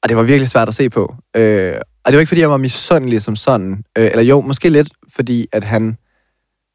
[0.02, 1.14] Og det var virkelig svært at se på.
[1.36, 1.74] Øh,
[2.04, 3.82] og det var ikke, fordi jeg var misundelig som sådan.
[3.98, 5.96] Øh, eller jo, måske lidt, fordi at han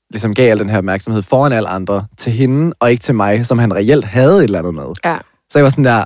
[0.09, 3.45] ligesom gav al den her opmærksomhed foran alle andre til hende, og ikke til mig,
[3.45, 4.85] som han reelt havde et eller andet med.
[5.05, 5.17] Ja,
[5.49, 6.03] Så jeg var sådan der,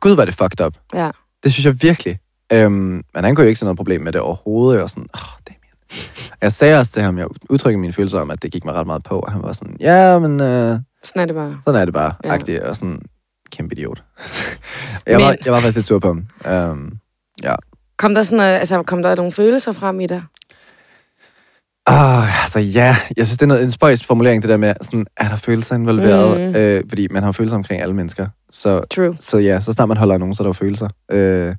[0.00, 0.74] gud, var det fucked up.
[0.94, 1.10] ja.
[1.44, 2.18] Det synes jeg virkelig.
[2.52, 2.72] Øhm,
[3.14, 4.80] men han kunne jo ikke se noget problem med det overhovedet.
[4.80, 6.02] Var sådan, oh, Damien.
[6.42, 8.86] Jeg sagde også til ham, jeg udtrykker mine følelser om, at det gik mig ret
[8.86, 9.18] meget på.
[9.18, 11.60] Og han var sådan, ja, men øh, Sådan er det bare.
[11.66, 12.12] sådan er det bare.
[12.24, 12.32] Ja.
[12.32, 12.98] Agtigt, og sådan,
[13.52, 14.02] kæmpe idiot.
[15.06, 16.26] jeg, Men- var, jeg var faktisk lidt sur på ham.
[16.52, 16.92] Øhm,
[17.42, 17.54] ja.
[17.98, 20.22] Kom der, sådan, altså, kom der nogle følelser frem i dig?
[21.86, 25.06] Ah, altså ja, jeg synes, det er noget, en spøjst formulering, det der med, sådan,
[25.16, 26.50] er der følelser involveret?
[26.50, 26.56] Mm.
[26.56, 28.26] Øh, fordi man har følelser omkring alle mennesker.
[28.50, 29.16] Så True.
[29.20, 30.88] Så ja, så snart man holder af nogen, så er der følelser.
[31.10, 31.54] Øh,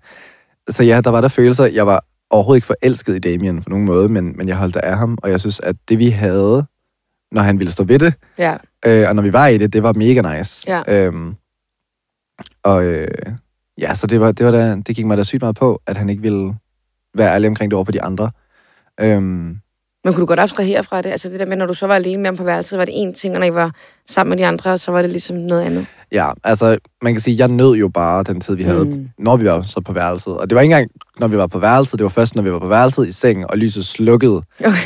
[0.69, 1.65] så ja, der var der følelser.
[1.65, 4.97] Jeg var overhovedet ikke forelsket i Damien på nogen måde, men, men jeg holdt af
[4.97, 6.65] ham, og jeg synes, at det vi havde,
[7.31, 9.83] når han ville stå ved det, Ja, øh, og når vi var i det, det
[9.83, 10.71] var mega nice.
[10.71, 11.05] Ja.
[11.05, 11.35] Øhm,
[12.63, 13.07] og øh,
[13.77, 15.97] ja, så det, var, det, var da, det gik mig da sygt meget på, at
[15.97, 16.55] han ikke ville
[17.13, 18.31] være ærlig omkring det over for de andre.
[19.01, 19.57] Øhm,
[20.09, 21.09] men kunne du godt abstrahere fra det?
[21.09, 22.93] Altså det der med, når du så var alene med ham på værelset, var det
[22.97, 23.71] en ting, og når I var
[24.09, 25.85] sammen med de andre, så var det ligesom noget andet.
[26.11, 29.09] ja, altså man kan sige, jeg nød jo bare den tid, vi havde, Mm.
[29.19, 30.33] når vi var så på værelset.
[30.37, 32.51] Og det var ikke engang, når vi var på værelset, det var først, når vi
[32.51, 34.77] var på værelset i sengen, og lyset slukkede, Okay.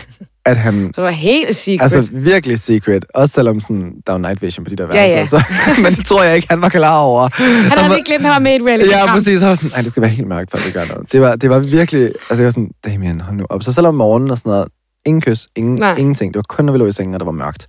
[0.45, 1.93] at han Så det var helt secret.
[1.95, 3.05] Altså virkelig secret.
[3.13, 5.13] Også selvom sådan, der er jo night vision på de der Ja, ja.
[5.15, 5.39] værelser.
[5.39, 7.29] Så, men det tror jeg ikke, han var klar over.
[7.69, 9.39] han havde lige glemt, at han var med i et reality Ja, præcis.
[9.39, 11.12] Så var sådan, nej, det skal være helt mørkt, før vi gør noget.
[11.12, 13.63] Det var, det var virkelig, altså jeg var sådan, Damien, hold nu op.
[13.63, 14.67] Så selv om morgenen og sådan noget,
[15.05, 15.95] ingen kys, ingen, Nej.
[15.95, 16.33] ingenting.
[16.33, 17.67] Det var kun, når vi lå i sengen, og der var mørkt.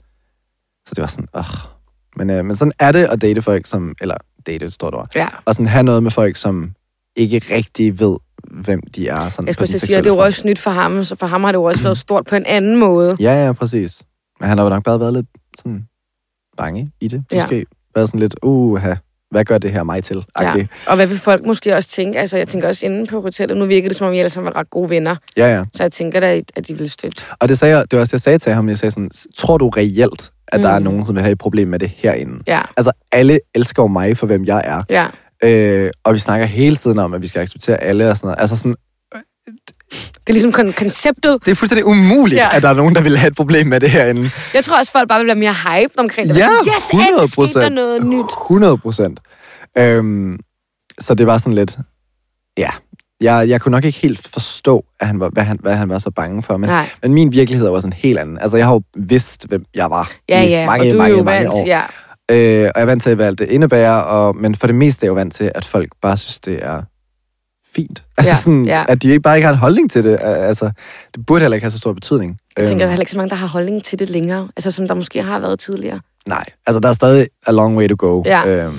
[0.86, 1.44] Så det var sådan, åh.
[2.16, 4.16] Men, øh, men sådan er det at date folk, som, eller
[4.46, 5.08] date, stort ord.
[5.14, 5.28] Ja.
[5.44, 6.72] Og sådan have noget med folk, som
[7.16, 8.16] ikke rigtig ved,
[8.50, 9.28] hvem de er.
[9.30, 11.44] Sådan Jeg skulle sige, at det var seksuelle også nyt for ham, så for ham
[11.44, 13.16] har det jo også været stort på en anden måde.
[13.20, 14.02] Ja, ja, præcis.
[14.40, 15.26] Men han har jo nok bare været lidt
[15.58, 15.86] sådan
[16.56, 17.42] bange i det, Ja.
[17.42, 17.66] måske.
[17.94, 18.94] Været sådan lidt, uha,
[19.34, 20.24] hvad gør det her mig til?
[20.40, 20.56] Ja.
[20.56, 20.66] Ja.
[20.86, 22.18] Og hvad vil folk måske også tænke?
[22.18, 24.54] Altså, jeg tænker også inde på hotellet, nu virker det, som om I alle sammen
[24.54, 25.16] var ret gode venner.
[25.36, 25.64] ja, ja.
[25.76, 27.22] Så jeg tænker da, at de vil støtte.
[27.38, 28.68] Og det, sagde jeg, det var også det, jeg sagde til ham.
[28.68, 30.62] Jeg sagde sådan, tror du reelt, at mm.
[30.62, 30.84] der er Mm.
[30.84, 32.42] nogen, som vil have et problem med det herinde?
[32.46, 34.82] Ja, Altså, alle elsker jo mig for, hvem jeg er.
[34.90, 35.06] ja.
[35.44, 38.40] Øh, og vi snakker hele tiden om, at vi skal acceptere alle og sådan noget.
[38.40, 38.74] Altså sådan,
[39.46, 41.38] Det er ligesom kon- konceptet.
[41.44, 42.56] det er fuldstændig umuligt, Ja.
[42.56, 44.30] at der er nogen, der vil have et problem med det herinde.
[44.54, 46.36] Jeg tror også, folk bare vil være mere hype omkring det.
[46.36, 47.74] Ja, Sådan, yes, endelig skete der 100%.
[47.74, 48.24] noget nyt.
[48.46, 49.20] 100 procent.
[49.78, 50.38] Øhm,
[51.00, 51.78] så det var sådan lidt,
[52.58, 52.70] ja,
[53.20, 55.98] jeg, jeg kunne nok ikke helt forstå, at han var, hvad, han, hvad han var
[55.98, 56.56] så bange for.
[56.56, 56.88] Men, Nej.
[57.02, 58.38] men min virkelighed var sådan helt anden.
[58.38, 61.16] Altså, jeg har jo vidst, hvem jeg var Ja, i ja, mange, og du mange,
[61.18, 61.66] jo mange vant, år.
[61.66, 61.80] ja.
[62.30, 65.04] Øh, og jeg er vant til, hvad alt det indebærer, og, men for det meste
[65.04, 66.82] er jeg jo vant til, at folk bare synes, det er
[67.76, 68.04] fint.
[68.18, 68.84] Altså Ja, sådan, ja.
[68.88, 70.18] at de ikke bare ikke har en holdning til det.
[70.22, 70.70] Altså,
[71.14, 72.38] det burde heller ikke have så stor betydning.
[72.56, 74.48] Jeg tænker, der er Øhm, heller ikke så mange, der har holdning til det længere.
[74.56, 76.00] Altså, som der måske har været tidligere.
[76.28, 78.22] nej, altså der er stadig a long way to go.
[78.26, 78.46] Ja.
[78.46, 78.78] Øhm,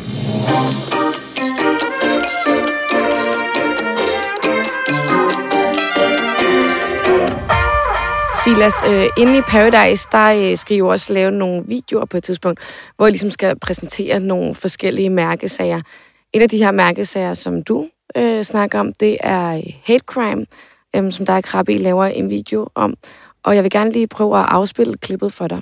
[8.43, 12.17] Silas, øh, inde i Paradise, der øh, skal I jo også lave nogle videoer på
[12.17, 12.59] et tidspunkt,
[12.97, 15.81] hvor I ligesom skal præsentere nogle forskellige mærkesager.
[16.33, 20.45] En af de her mærkesager, som du øh, snakker om, det er øh, hate crime,
[20.95, 22.93] øh, som der er Krabbe, I laver en video om.
[23.43, 25.61] Og jeg vil gerne lige prøve at afspille klippet for dig.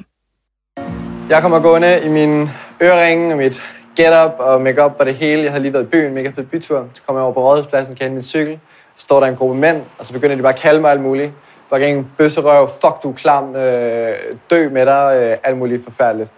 [1.30, 2.50] Jeg kommer gående i min
[2.84, 3.62] øreringe og mit
[3.96, 5.44] get-up og makeup og det hele.
[5.44, 6.88] Jeg har lige været i byen, mega fed bytur.
[6.94, 8.60] Så kommer jeg over på Rådhuspladsen, kan min cykel.
[8.96, 11.02] Så står der en gruppe mænd, og så begynder de bare at kalde mig alt
[11.02, 11.32] muligt.
[11.70, 14.16] Fucking bøsserøv, fuck du er klam, øh,
[14.50, 16.30] dø med dig, øh, alt muligt forfærdeligt.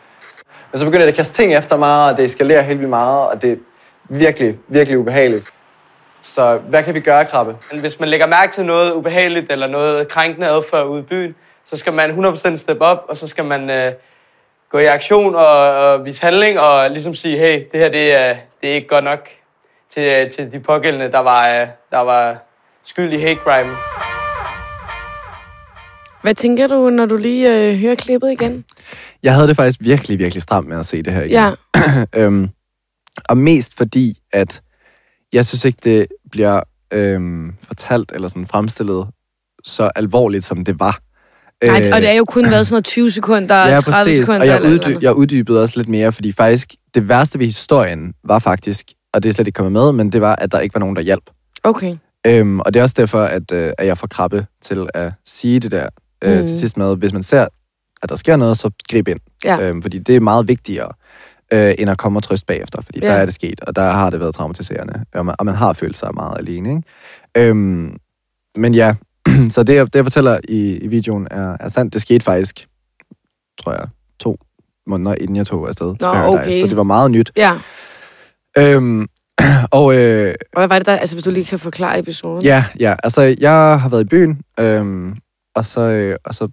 [0.71, 3.27] Men så begynder det at kaste ting efter mig, og det eskalerer helt vildt meget,
[3.27, 3.55] og det er
[4.09, 5.51] virkelig, virkelig ubehageligt.
[6.25, 7.55] Så hvad kan vi gøre, Krabbe?
[7.79, 11.35] Hvis man lægger mærke til noget ubehageligt eller noget krænkende adfærd ude i byen,
[11.65, 13.93] så skal man 100% steppe op, og så skal man øh,
[14.71, 18.35] gå i aktion og, og vise handling og ligesom sige, hey, det her det er,
[18.61, 19.29] det er ikke godt nok
[19.93, 22.37] til, til de pågældende, der var, øh, der var
[22.83, 23.75] skyld i hate crime.
[26.21, 28.65] Hvad tænker du, når du lige øh, hører klippet igen?
[29.23, 31.31] Jeg havde det faktisk virkelig, virkelig stramt med at se det her igen.
[31.31, 31.51] Ja,
[32.21, 32.49] øhm,
[33.29, 34.61] og mest fordi, at
[35.35, 36.59] jeg synes ikke, det bliver
[36.93, 39.07] øhm, fortalt eller sådan fremstillet
[39.63, 40.99] så alvorligt, som det var.
[41.65, 44.25] Nej, og det er jo kun været sådan noget 20 sekunder, Øh, ja, 30 præcis.
[44.25, 44.41] sekunder.
[44.41, 48.13] Og jeg, eller uddy- jeg uddybede også lidt mere, fordi faktisk det værste ved historien
[48.23, 50.73] var faktisk, og det er slet ikke kommet med, men det var, at der ikke
[50.73, 51.23] var nogen, der hjalp.
[51.63, 51.95] Okay.
[52.27, 55.59] Øhm, og det er også derfor, at, øh, at jeg får krabbe til at sige
[55.59, 55.87] det der
[56.23, 56.45] øh, Mm.
[56.45, 57.47] til sidst med, hvis man ser,
[58.03, 59.19] at der sker noget, så grib ind.
[59.45, 59.59] Ja.
[59.61, 60.89] Øhm, fordi det er meget vigtigere,
[61.53, 63.07] øh, end at komme og trøste bagefter, fordi Ja.
[63.07, 65.73] der er det sket, og der har det været traumatiserende, og man, og man har
[65.73, 66.69] følt sig meget alene.
[66.69, 67.49] Ikke?
[67.49, 67.97] Øhm,
[68.57, 68.95] men ja,
[69.49, 71.93] så det, jeg- det jeg fortæller i, i videoen er, er sandt.
[71.93, 72.67] Det skete faktisk,
[73.61, 73.87] tror jeg,
[74.19, 74.37] to
[74.87, 76.61] måneder inden jeg tog afsted Nå, okay.
[76.61, 77.31] så det var meget nyt.
[77.37, 77.57] Ja,
[78.57, 79.07] Øhm,
[79.71, 82.43] og øh, og hvad var det der, altså hvis du lige kan forklare episoden?
[82.43, 82.95] Ja, ja.
[83.03, 85.15] Altså, jeg har været i byen, øhm,
[85.55, 86.47] og, så, øh, og så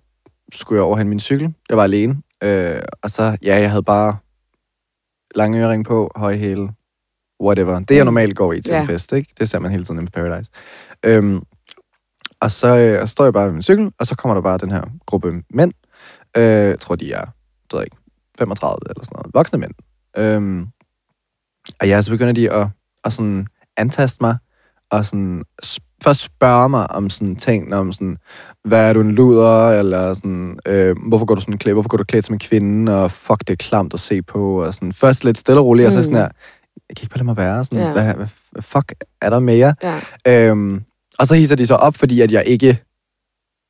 [0.53, 1.55] skulle jeg overhente min cykel.
[1.69, 2.17] Jeg var alene.
[2.43, 4.17] Øh, og så, ja, jeg havde bare
[5.35, 6.73] lange øring på, høje hæle,
[7.43, 7.79] whatever.
[7.81, 8.07] Det, jeg Mm.
[8.07, 8.81] normalt går i til Ja.
[8.81, 9.33] en fest, ikke?
[9.41, 10.51] Det ser man hele tiden på Paradise.
[11.03, 11.43] Øhm,
[12.41, 14.43] og så, øh, og så står jeg bare ved min cykel, og så kommer der
[14.43, 15.73] bare den her gruppe mænd.
[16.37, 17.97] Øh, jeg tror, de er, det ved ikke,
[18.39, 19.35] 35 eller sådan noget.
[19.35, 19.73] Voksne mænd.
[20.17, 20.67] Øhm,
[21.81, 22.69] og ja, så begynder de at,
[23.05, 24.37] at sådan antaste mig,
[24.91, 28.17] og sådan sp- først spørge mig om sådan ting, om sådan,
[28.65, 31.97] hvad er du en luder, eller sådan, øh, hvorfor går du sådan klædt, hvorfor går
[31.97, 34.93] du klædt som en kvinde, og fuck, det er klamt at se på, og sådan,
[34.93, 35.87] først lidt stille og roligt, mm.
[35.87, 36.03] og så Mm.
[36.05, 36.29] sådan her,
[36.89, 37.93] jeg kan ikke bare lade mig være, sådan, Ja.
[37.93, 39.73] hvad, hvad, fuck er der med jer?
[40.27, 40.49] Ja.
[40.49, 40.83] Øhm,
[41.19, 42.79] og så hisser de så op, fordi at jeg ikke,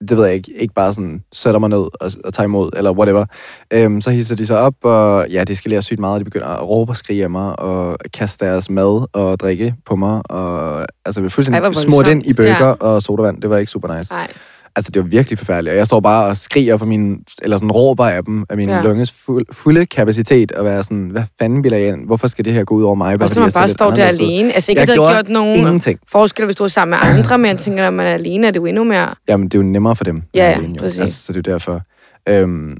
[0.08, 2.90] det ved jeg ikke, ikke bare sådan sætter mig ned og, og tager imod, eller
[2.90, 3.24] whatever.
[3.70, 6.68] Øhm, så hisser de så op, og ja, det eskalerer sygt meget, de begynder at
[6.68, 11.20] råbe og skrige af mig, og kaste deres mad og drikke på mig, og altså
[11.20, 12.72] Ej, fuldstændig hvor smurt ind i bøger ja.
[12.72, 13.42] og sodavand.
[13.42, 14.12] Det var ikke super nice.
[14.12, 14.28] Nej.
[14.76, 17.70] Altså, det var virkelig forfærdeligt, og jeg står bare og skriger for min, eller sådan
[17.72, 18.82] råber af dem, af min Ja.
[18.82, 22.06] lunges fuld, fulde kapacitet, og være sådan, hvad fanden vil jeg ind?
[22.06, 23.12] Hvorfor skal det her gå ud over mig?
[23.12, 24.26] Også fordi når man bare står der anderledes ud?
[24.26, 24.52] alene.
[24.52, 26.00] Altså ikke, Jeg at det har gjort nogen Ingenting.
[26.08, 28.50] forskel, hvis du er sammen med andre, men jeg tænker, når man er alene, er
[28.50, 29.14] det jo endnu mere...
[29.28, 30.22] Jamen, det er jo nemmere for dem.
[30.34, 30.78] Ja, alene, jo.
[30.82, 31.00] præcis.
[31.00, 31.82] Altså, så det er jo derfor.
[32.28, 32.76] Øhm,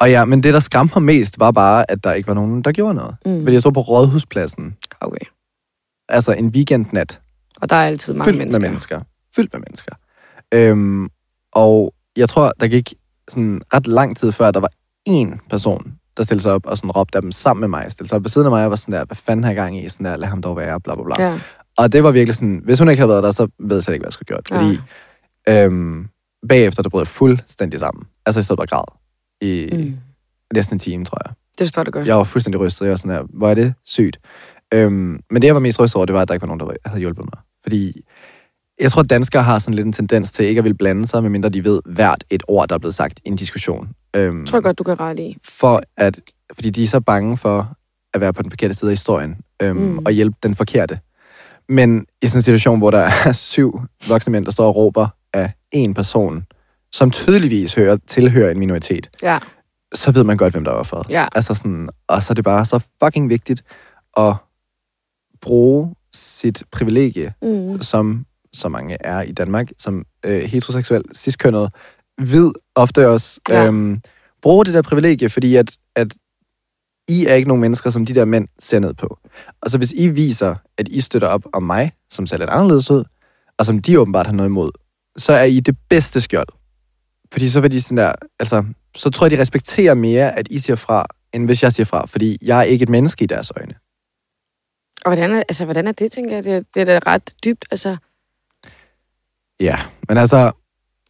[0.00, 2.62] og ja, men det, der skræmte mig mest, var bare, at der ikke var nogen,
[2.62, 3.14] der gjorde noget.
[3.26, 3.42] Mm.
[3.42, 5.18] Fordi jeg stod på Rådhuspladsen, Okay.
[6.08, 7.20] altså en weekendnat,
[7.60, 8.60] Og der er altid mange fyldt mennesker.
[8.60, 9.00] med mennesker.
[9.36, 9.92] Fyldt med mennesker.
[10.54, 11.08] Øhm,
[11.52, 12.94] og jeg tror, der gik
[13.28, 14.70] sådan ret lang tid før, der var
[15.08, 17.92] én person, der stillede sig op og sådan råbte af dem sammen med mig.
[17.92, 19.56] Stillede sig op ved siden af mig og var sådan der, hvad fanden har jeg
[19.56, 19.88] gang i?
[19.88, 21.22] Sådan der, lad ham dog være, bla bla bla.
[21.24, 21.38] Ja.
[21.78, 23.94] Og det var virkelig sådan, hvis hun ikke havde været der, så ved jeg slet
[23.94, 24.60] ikke, hvad jeg skulle have gjort.
[24.60, 24.80] Fordi
[25.48, 26.08] øhm,
[26.48, 28.04] bagefter, der brød jeg fuldstændig sammen.
[28.26, 28.84] Altså, jeg stod bare græd
[29.40, 29.98] i mm.
[30.54, 31.34] Næsten en time, tror jeg.
[31.58, 32.06] Det forstår du godt.
[32.06, 32.84] Jeg var fuldstændig rystet.
[32.84, 34.18] Jeg var sådan her, hvor er det sygt.
[34.74, 36.60] Øhm, men det, jeg var mest rystet over, det var, at der ikke var nogen,
[36.60, 37.42] der havde hjulpet mig.
[37.62, 37.92] Fordi
[38.80, 41.22] jeg tror, at danskere har sådan lidt en tendens til ikke at ville blande sig,
[41.22, 43.88] medmindre de ved hvert et ord, der er blevet sagt i en diskussion.
[44.16, 45.36] Øhm, Jeg tror godt, du kan rette i.
[45.44, 46.20] for at,
[46.54, 47.76] fordi de er så bange for
[48.14, 49.98] at være på den forkerte side af historien, øhm, mm.
[49.98, 50.98] og hjælpe den forkerte.
[51.68, 55.08] Men i sådan en situation, hvor der er syv voksne mænd, der står og råber
[55.32, 56.44] af en person,
[56.92, 59.38] som tydeligvis hører, tilhører en minoritet, Ja.
[59.94, 61.06] så ved man godt, hvem der er offeret.
[61.10, 61.26] Ja.
[61.34, 63.62] Altså sådan, og så er det bare så fucking vigtigt
[64.16, 64.34] at
[65.40, 67.82] bruge sit privilegie, Mm.
[67.82, 71.70] som så mange er i Danmark, som øh, heteroseksuel, ciskønnet,
[72.22, 73.66] hvid ofte også, Ja.
[73.66, 74.00] øhm,
[74.42, 76.14] bruge det der privilegie, fordi at, at
[77.08, 79.18] I er ikke nogen mennesker, som de der mænd ser ned på.
[79.60, 82.90] Og så hvis I viser, at I støtter op om mig, som ser lidt anderledes
[82.90, 83.04] ud,
[83.58, 84.70] og som de åbenbart har noget imod,
[85.16, 86.48] så er I det bedste skjold
[87.32, 88.64] Fordi så vil de sådan der, altså,
[88.96, 92.06] så tror jeg, de respekterer mere, at I siger fra, end hvis jeg siger fra,
[92.06, 93.74] fordi jeg er ikke et menneske i deres øjne.
[95.04, 96.44] Og hvordan er, altså, hvordan er det, tænker jeg?
[96.44, 97.96] Det, det er da ret dybt, altså.
[99.60, 100.50] Ja, men altså,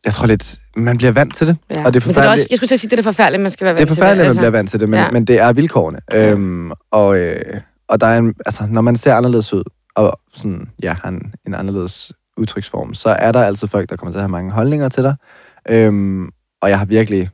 [0.04, 1.56] jeg tror lidt, man bliver vant til det.
[1.70, 1.84] Ja.
[1.84, 3.02] Og det er Men det er også, forfærdeligt- jeg skulle til at sige, det er
[3.02, 4.88] forfærdeligt, man skal være Det er vant forfærdeligt, at man til bliver vant til det,
[4.88, 5.10] men, ja.
[5.10, 5.98] men det er vilkårene.
[6.12, 6.30] Ja.
[6.30, 9.62] Øhm, og, øh, og der er en, altså, når man ser anderledes ud,
[9.94, 14.12] og sådan, ja, har en, en anderledes udtryksform, så er der altid folk, der kommer
[14.12, 15.14] til at have mange holdninger til dig.
[15.68, 16.28] Øhm,
[16.62, 17.30] og jeg har virkelig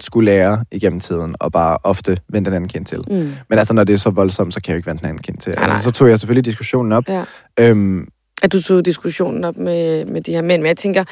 [0.00, 2.98] skulle lære igennem tiden, og bare ofte vende den anden kind til.
[3.10, 3.32] Mm.
[3.48, 5.22] Men altså, når det er så voldsomt, så kan jeg jo ikke vende den anden
[5.22, 5.52] kind til.
[5.54, 5.74] Nej, nej.
[5.74, 7.08] Altså, så tog jeg selvfølgelig diskussionen op.
[7.08, 7.24] Ja.
[7.58, 8.08] Øhm,
[8.42, 11.04] At du tog diskussionen op med, med de her mænd, men jeg tænker,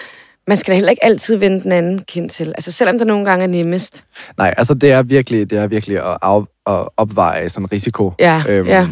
[0.46, 2.48] man skal da heller ikke altid vende den anden kind til.
[2.48, 4.04] Altså selvom det nogle gange er nemmest.
[4.38, 8.12] nej, altså det er virkelig, det er virkelig at, af, at opveje sådan en risiko.
[8.18, 8.88] Ja, ja.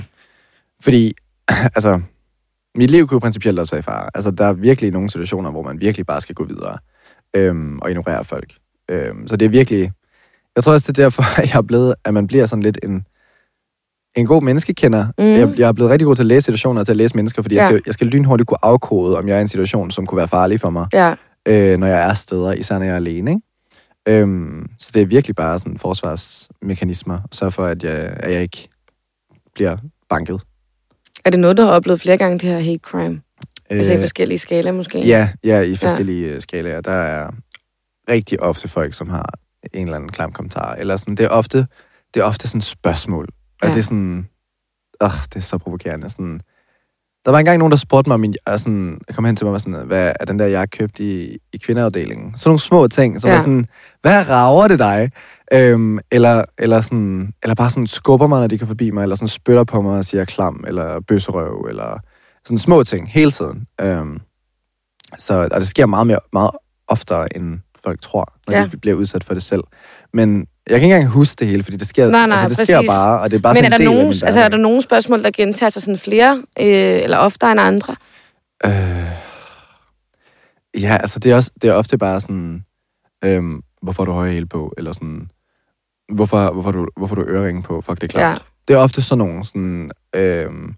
[0.81, 1.15] Fordi,
[1.77, 2.01] altså,
[2.75, 4.11] mit liv kunne jo principielt også være i fare.
[4.15, 6.79] Altså, der er virkelig nogle situationer, hvor man virkelig bare skal gå videre
[7.35, 8.55] øhm, og ignorere folk.
[8.91, 9.93] Øhm, så det er virkelig...
[10.57, 12.79] Jeg tror også, det er derfor, at jeg er blevet, at man bliver sådan lidt
[12.83, 13.05] en,
[14.17, 15.07] en god menneskekender.
[15.19, 15.25] Mm.
[15.25, 17.43] Jeg, jeg er blevet rigtig god til at læse situationer og til at læse mennesker,
[17.43, 17.63] fordi ja.
[17.63, 20.17] Jeg, skal, jeg skal lynhurtigt kunne afkode, om jeg er i en situation, som kunne
[20.17, 21.15] være farlig for mig, Ja,
[21.49, 23.31] øh, når jeg er steder, især når jeg er alene.
[23.31, 23.43] Ikke?
[24.21, 28.69] Øhm, så det er virkelig bare sådan forsvarsmekanismer, sørge for, at jeg, at jeg ikke
[29.55, 29.77] bliver
[30.09, 30.41] banket.
[31.25, 33.21] er det noget, du har oplevet flere gange, det her hate crime?
[33.71, 35.07] Øh, altså i Øh, forskellige skala måske?
[35.07, 36.41] Ja, ja, i forskellige ja.
[36.41, 36.81] skalaer.
[36.81, 37.31] Der er
[38.11, 39.35] rigtig ofte folk, som har
[39.73, 40.75] en eller anden klam kommentar.
[40.75, 41.67] Eller sådan, det er ofte,
[42.15, 43.29] det er ofte sådan spørgsmål.
[43.63, 43.73] Og Ja.
[43.75, 44.27] det er sådan,
[45.03, 46.11] øh, det er så provokerende.
[46.11, 46.41] Sådan,
[47.25, 49.55] der var engang nogen, der spurgte mig, min, og sådan, jeg kom hen til mig
[49.55, 52.37] og sådan, hvad er den der, jeg har købt i, i kvindeafdelingen?
[52.37, 53.35] Sådan nogle små ting, som Ja.
[53.35, 53.67] var sådan,
[54.03, 55.11] hvad rager det dig?
[55.53, 59.17] Øhm, eller, eller, sådan, eller bare sådan skubber mig, når de kan forbi mig, eller
[59.17, 61.99] sådan spytter på mig og siger klam, eller bøsserøv, eller
[62.45, 63.67] sådan små ting hele tiden.
[63.81, 64.21] Øhm,
[65.19, 66.51] så, og det sker meget, mere, meget
[66.89, 68.69] oftere, end folk tror, når ja.
[68.73, 69.63] de bliver udsat for det selv.
[70.13, 72.67] Men jeg kan ikke engang huske det hele, fordi det sker, Nej, nej, altså, det
[72.67, 72.89] sker præcis.
[72.89, 75.31] bare, og det er bare Men er der, nogen, altså, er der nogle spørgsmål, der
[75.31, 77.97] gentager sig sådan flere, øh, eller oftere end andre?
[78.65, 78.73] Øh,
[80.83, 82.65] ja, altså det er, også, det er ofte bare sådan,
[83.25, 85.31] øhm, hvorfor du høje hæle på, eller sådan,
[86.13, 88.39] hvorfor, hvorfor, du, hvorfor du øreringe på, fuck det er klart.
[88.39, 88.45] Ja.
[88.69, 90.75] Det er ofte sådan nogle, sådan, øhm,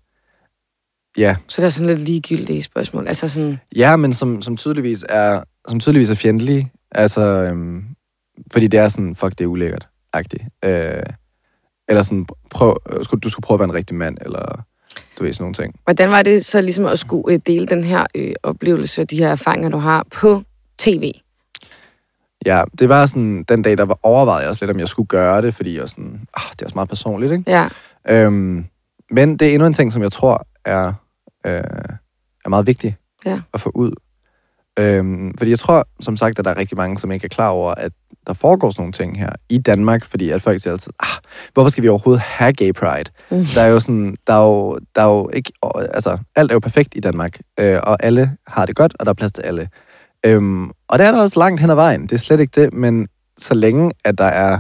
[1.17, 3.09] ja, Så der er sådan lidt ligegyldige spørgsmål.
[3.09, 7.85] Altså sådan, ja, men som, som, tydeligvis er, som tydeligvis er fjendtlige, altså, øhm,
[8.53, 10.43] fordi det er sådan, fuck det er ulækkert, agtigt.
[10.65, 11.03] Øh,
[11.89, 14.65] eller sådan, prøv, øh, skulle- du skulle prøve at være en rigtig mand, eller
[15.19, 15.75] du ved sådan nogle ting.
[15.85, 19.29] hvordan var det så ligesom at skulle øh, dele den her øh, oplevelse, de her
[19.31, 20.43] erfaringer, du har på
[20.79, 21.13] tv?
[22.47, 25.07] Ja, det var sådan, den dag, der var overvejet jeg også lidt, om jeg skulle
[25.07, 27.45] gøre det, fordi jeg sådan, ah, det er også meget personligt, ikke?
[27.51, 27.69] Ja,
[28.09, 28.67] Øhm,
[29.11, 30.93] men det er endnu en ting, som jeg tror er,
[31.47, 31.53] øh,
[32.45, 33.41] er meget vigtig Ja.
[33.55, 33.93] at få ud.
[34.79, 37.49] Øhm, fordi jeg tror, som sagt, at der er rigtig mange, som ikke er klar
[37.49, 37.93] over, at
[38.27, 41.19] der foregår sådan nogle ting her i Danmark, fordi at folk siger altid, ah,
[41.53, 43.11] hvorfor skal vi overhovedet have gay pride?
[43.31, 43.45] Mm.
[43.55, 45.53] Der er jo sådan, der er jo, der er jo ikke,
[45.95, 49.11] altså, alt er jo perfekt i Danmark, øh, og alle har det godt, og der
[49.11, 49.69] er plads til alle.
[50.27, 52.73] Øhm, og det er der også langt hen ad vejen, det er slet ikke det,
[52.73, 53.09] men
[53.39, 54.59] så længe, at der er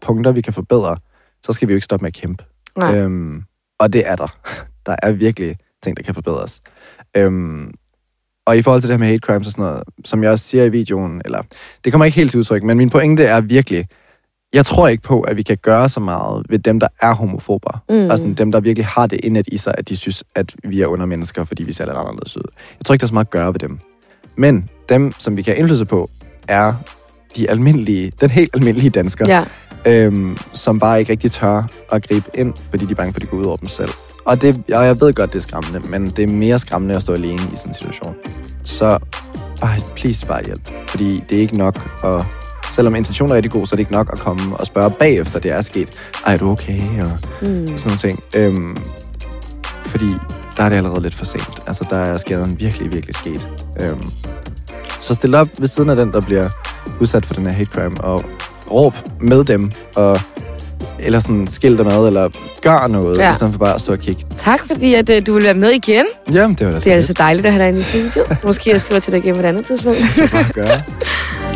[0.00, 0.96] punkter, vi kan forbedre,
[1.42, 2.44] så skal vi jo ikke stoppe med at kæmpe.
[2.76, 2.98] nej.
[2.98, 3.42] Øhm,
[3.78, 4.38] og det er der.
[4.86, 6.60] Der er virkelig ting, der kan forbedres.
[7.16, 7.74] Øhm,
[8.48, 10.44] og i forhold til det her med hate crimes og sådan noget, som jeg også
[10.44, 11.42] siger i videoen, eller
[11.84, 13.86] det kommer ikke helt til udtryk, men min pointe er virkelig,
[14.52, 17.82] jeg tror ikke på, at vi kan gøre så meget ved dem, der er homofober.
[17.88, 18.10] Mm.
[18.10, 20.86] Altså dem, der virkelig har det indet i sig, at de synes, at vi er
[20.86, 22.42] under mennesker, fordi vi ser lidt anderledes ud.
[22.78, 23.78] Jeg tror ikke, der er så meget at gøre ved dem.
[24.36, 26.10] Men dem, som vi kan have indflydelse på,
[26.48, 26.74] er
[27.36, 29.44] de almindelige, den helt almindelige dansker Ja,
[29.84, 33.22] øhm, som bare ikke rigtig tør at gribe ind, fordi de er bange for, at
[33.22, 33.90] det går ud over dem selv.
[34.28, 37.02] Og det, og jeg ved godt, det er skræmmende, men det er mere skræmmende at
[37.02, 38.14] stå alene i sådan en situation.
[38.64, 38.98] Så
[39.60, 40.70] bare, please bare hjælp.
[40.88, 42.24] Fordi det er ikke nok at...
[42.72, 45.40] Selvom intentionen er rigtig god, så er det ikke nok at komme og spørge bagefter,
[45.40, 46.00] det er sket.
[46.26, 46.80] Ej, er du okay?
[46.80, 47.56] Og mm.
[47.56, 48.22] sådan nogle ting.
[48.36, 48.76] Øhm,
[49.86, 50.08] fordi
[50.56, 51.60] der er det allerede lidt for sent.
[51.66, 53.48] Altså, der er skaden virkelig, virkelig sket.
[53.80, 54.10] Øhm,
[55.00, 56.48] så stil op ved siden af den, der bliver
[57.00, 58.24] udsat for den her hate crime, og
[58.70, 60.20] råb med dem, og
[61.00, 62.28] eller sådan skil dem ad, eller
[62.62, 63.30] gør noget, Ja.
[63.30, 64.24] i stedet for bare at stå og kigge.
[64.36, 66.04] Tak, fordi at, øh, du vil være med igen.
[66.32, 68.36] Jamen, det var da Det er altså dejligt at have dig inde i studiet.
[68.46, 69.98] Måske jeg skriver til dig igen på et andet tidspunkt.
[69.98, 70.82] så bare gøre.